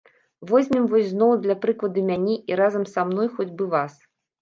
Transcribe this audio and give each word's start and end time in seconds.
Возьмем 0.51 0.87
вось 0.93 1.11
зноў 1.11 1.35
для 1.45 1.57
прыкладу 1.67 2.07
мяне 2.09 2.41
і, 2.49 2.59
разам 2.65 2.91
са 2.97 3.01
мною, 3.15 3.31
хоць 3.41 3.53
бы 3.57 3.73
вас. 3.79 3.93